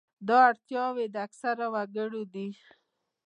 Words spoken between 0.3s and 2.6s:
اړتیاوې د اکثرو وګړو دي.